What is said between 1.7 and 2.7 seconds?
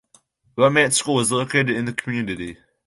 the community.